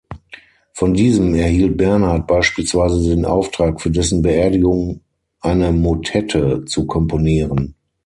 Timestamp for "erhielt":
1.35-1.77